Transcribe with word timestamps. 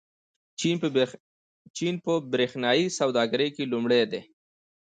چین 1.77 1.95
په 2.05 2.13
برېښنايي 2.33 2.87
سوداګرۍ 2.99 3.49
کې 3.55 3.63
لومړی 3.71 4.03
دی. 4.11 4.21